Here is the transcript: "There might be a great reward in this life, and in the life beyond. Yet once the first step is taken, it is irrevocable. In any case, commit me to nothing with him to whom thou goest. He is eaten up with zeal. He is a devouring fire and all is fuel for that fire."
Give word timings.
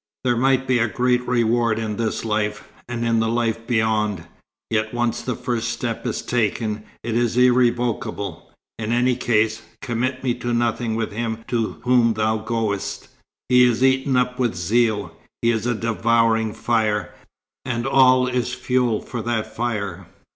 "There 0.23 0.35
might 0.35 0.65
be 0.65 0.79
a 0.79 0.87
great 0.87 1.21
reward 1.27 1.77
in 1.77 1.95
this 1.97 2.25
life, 2.25 2.67
and 2.89 3.05
in 3.05 3.19
the 3.19 3.27
life 3.27 3.67
beyond. 3.67 4.23
Yet 4.71 4.95
once 4.95 5.21
the 5.21 5.35
first 5.35 5.69
step 5.69 6.07
is 6.07 6.23
taken, 6.23 6.85
it 7.03 7.15
is 7.15 7.37
irrevocable. 7.37 8.51
In 8.79 8.91
any 8.91 9.15
case, 9.15 9.61
commit 9.79 10.23
me 10.23 10.33
to 10.39 10.55
nothing 10.55 10.95
with 10.95 11.11
him 11.11 11.43
to 11.49 11.73
whom 11.83 12.15
thou 12.15 12.37
goest. 12.39 13.09
He 13.47 13.61
is 13.61 13.83
eaten 13.83 14.17
up 14.17 14.39
with 14.39 14.55
zeal. 14.55 15.15
He 15.43 15.51
is 15.51 15.67
a 15.67 15.75
devouring 15.75 16.53
fire 16.55 17.13
and 17.63 17.85
all 17.85 18.25
is 18.25 18.55
fuel 18.55 19.01
for 19.01 19.21
that 19.21 19.55
fire." 19.55 20.07